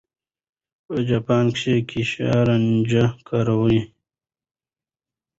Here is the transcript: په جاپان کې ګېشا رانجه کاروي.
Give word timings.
په 0.85 0.95
جاپان 1.09 1.45
کې 1.57 1.73
ګېشا 1.89 2.31
رانجه 2.47 3.05
کاروي. 3.27 3.81